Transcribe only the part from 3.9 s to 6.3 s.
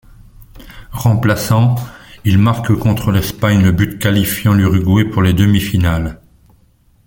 qualifiant l'Uruguay pour les demi-finales.